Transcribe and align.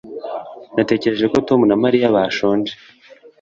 Natekereje 0.75 1.25
ko 1.33 1.37
Tom 1.47 1.59
na 1.69 1.75
Mariya 1.83 2.13
bashonje 2.15 2.73